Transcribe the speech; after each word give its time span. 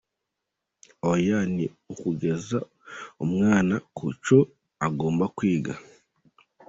Oya, 1.11 1.39
ni 1.55 1.65
ukugeza 1.93 2.57
umwana 3.25 3.75
ku 3.95 4.05
cyo 4.23 4.39
agomba 4.87 5.25
kwiga. 5.35 5.73